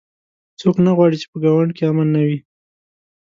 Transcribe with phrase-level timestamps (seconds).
[0.59, 2.37] څوک نه غواړي چې په ګاونډ کې امن نه وي